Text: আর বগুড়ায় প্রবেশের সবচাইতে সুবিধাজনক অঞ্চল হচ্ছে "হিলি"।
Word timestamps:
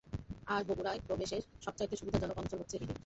আর 0.47 0.61
বগুড়ায় 0.67 1.01
প্রবেশের 1.07 1.43
সবচাইতে 1.61 1.95
সুবিধাজনক 1.97 2.37
অঞ্চল 2.39 2.57
হচ্ছে 2.59 2.75
"হিলি"। 2.77 2.93